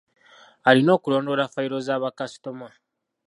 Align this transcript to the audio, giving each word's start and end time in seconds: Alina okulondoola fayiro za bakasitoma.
Alina 0.69 0.91
okulondoola 0.99 1.45
fayiro 1.53 1.77
za 1.87 1.95
bakasitoma. 2.03 2.67